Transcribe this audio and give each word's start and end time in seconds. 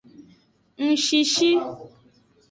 Ngshishi. 0.87 1.49